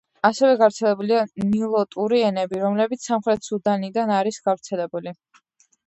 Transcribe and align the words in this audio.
ასევე 0.27 0.53
გავრცელებულია 0.61 1.19
ნილოტური 1.51 2.23
ენები, 2.31 2.63
რომლებიც 2.65 3.07
სამხრეთ 3.11 3.49
სუდანიდან 3.53 4.19
არის 4.21 4.45
გავრცელებული. 4.51 5.19